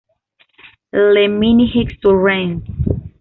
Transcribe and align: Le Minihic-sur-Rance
Le 0.91 1.27
Minihic-sur-Rance 1.27 2.63